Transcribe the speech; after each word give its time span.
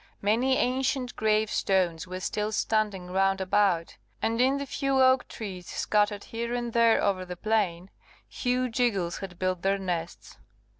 Many 0.23 0.57
ancient 0.57 1.15
grave 1.15 1.51
stones 1.51 2.07
were 2.07 2.21
still 2.21 2.51
standing 2.51 3.11
round 3.11 3.39
about; 3.39 3.97
and 4.19 4.41
in 4.41 4.57
the 4.57 4.65
few 4.65 4.99
oak 4.99 5.27
trees 5.27 5.67
scattered 5.69 6.23
here 6.23 6.55
and 6.55 6.73
there 6.73 6.99
over 7.03 7.23
the 7.23 7.37
plain, 7.37 7.91
huge 8.27 8.79
eagles 8.79 9.19
had 9.19 9.37
built 9.37 9.61
their 9.61 9.77
nests. 9.77 10.39